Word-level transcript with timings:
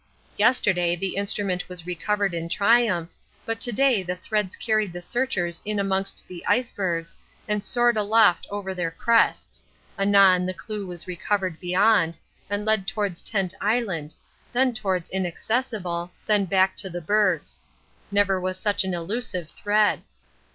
Yesterday 0.35 0.95
the 0.95 1.15
instrument 1.15 1.69
was 1.69 1.85
recovered 1.85 2.33
in 2.33 2.49
triumph, 2.49 3.11
but 3.45 3.61
to 3.61 3.71
day 3.71 4.01
the 4.01 4.15
threads 4.15 4.55
carried 4.55 4.91
the 4.93 4.99
searchers 4.99 5.61
in 5.63 5.77
amongst 5.77 6.27
the 6.27 6.43
icebergs 6.47 7.15
and 7.47 7.67
soared 7.67 7.95
aloft 7.97 8.47
over 8.49 8.73
their 8.73 8.89
crests 8.89 9.63
anon 9.99 10.47
the 10.47 10.55
clue 10.55 10.87
was 10.87 11.05
recovered 11.05 11.59
beyond, 11.59 12.17
and 12.49 12.65
led 12.65 12.87
towards 12.87 13.21
Tent 13.21 13.53
Island, 13.61 14.15
then 14.51 14.73
towards 14.73 15.07
Inaccessible, 15.07 16.09
then 16.25 16.45
back 16.45 16.75
to 16.77 16.89
the 16.89 16.99
bergs. 16.99 17.61
Never 18.09 18.41
was 18.41 18.57
such 18.57 18.83
an 18.83 18.95
elusive 18.95 19.51
thread. 19.51 20.01